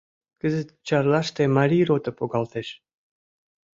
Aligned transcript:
Кызыт 0.41 0.69
Чарлаште 0.87 1.43
Марий 1.57 1.85
рота 1.89 2.11
погалтеш. 2.19 2.67